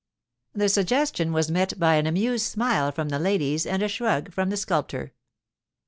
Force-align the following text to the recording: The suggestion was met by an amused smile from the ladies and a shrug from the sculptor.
The 0.53 0.67
suggestion 0.67 1.31
was 1.31 1.51
met 1.51 1.77
by 1.77 1.93
an 1.93 2.07
amused 2.07 2.47
smile 2.47 2.91
from 2.91 3.09
the 3.09 3.19
ladies 3.19 3.67
and 3.67 3.83
a 3.83 3.87
shrug 3.87 4.33
from 4.33 4.49
the 4.49 4.57
sculptor. 4.57 5.13